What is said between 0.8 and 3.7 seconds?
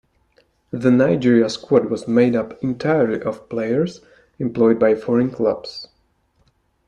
Nigeria squad was made up entirely of